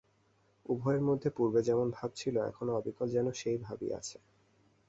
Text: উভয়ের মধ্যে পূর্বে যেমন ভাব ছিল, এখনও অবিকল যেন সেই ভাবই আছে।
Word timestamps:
উভয়ের 0.65 1.01
মধ্যে 1.01 1.29
পূর্বে 1.29 1.59
যেমন 1.61 1.87
ভাব 1.91 2.09
ছিল, 2.15 2.35
এখনও 2.43 2.77
অবিকল 2.77 3.07
যেন 3.09 3.27
সেই 3.31 3.57
ভাবই 3.57 3.89
আছে। 3.93 4.17